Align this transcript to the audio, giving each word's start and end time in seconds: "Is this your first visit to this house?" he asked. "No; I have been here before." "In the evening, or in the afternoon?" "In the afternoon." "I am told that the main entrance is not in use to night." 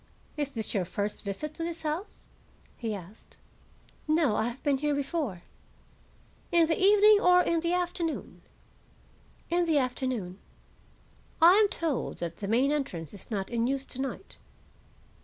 "Is 0.35 0.49
this 0.49 0.73
your 0.73 0.83
first 0.83 1.23
visit 1.23 1.53
to 1.53 1.63
this 1.63 1.83
house?" 1.83 2.23
he 2.75 2.95
asked. 2.95 3.37
"No; 4.07 4.35
I 4.35 4.47
have 4.47 4.63
been 4.63 4.79
here 4.79 4.95
before." 4.95 5.43
"In 6.51 6.65
the 6.65 6.75
evening, 6.83 7.19
or 7.21 7.43
in 7.43 7.59
the 7.59 7.73
afternoon?" 7.73 8.41
"In 9.51 9.65
the 9.65 9.77
afternoon." 9.77 10.39
"I 11.39 11.53
am 11.53 11.67
told 11.67 12.17
that 12.17 12.37
the 12.37 12.47
main 12.47 12.71
entrance 12.71 13.13
is 13.13 13.29
not 13.29 13.51
in 13.51 13.67
use 13.67 13.85
to 13.85 14.01
night." 14.01 14.39